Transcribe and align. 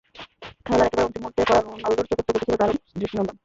খেলার 0.65 0.87
একেবারে 0.87 1.05
অন্তিম 1.05 1.21
মুহূর্তে 1.23 1.41
করা 1.47 1.59
রোনালদোর 1.61 2.07
চতুর্থ 2.09 2.27
গোলটি 2.27 2.43
ছিল 2.43 2.55
দারুণ 2.59 2.75
দৃষ্টি 2.95 3.15
নন্দন। 3.17 3.35